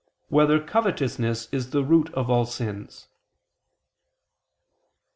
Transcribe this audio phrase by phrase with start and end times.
[0.29, 3.07] 1] Whether Covetousness Is the Root of All Sins?